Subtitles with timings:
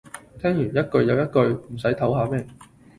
[0.39, 2.47] 聽完一句又一句，唔洗唞吓咩